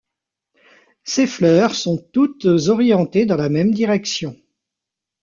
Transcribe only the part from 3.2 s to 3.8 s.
dans la même